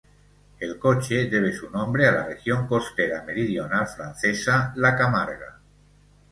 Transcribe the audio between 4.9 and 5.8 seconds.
Camarga.